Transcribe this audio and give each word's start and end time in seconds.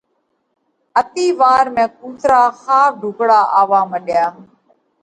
اتِي 0.99 1.25
وار 1.39 1.65
۾ 1.75 1.83
ڪُوترا 1.99 2.41
ۿاوَ 2.63 2.85
ڍُوڪڙا 3.01 3.39
آوَوا 3.59 3.81
مڏيا۔ 3.91 4.25